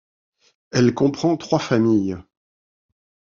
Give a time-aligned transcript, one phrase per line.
[0.71, 2.17] Elle comprend trois familles.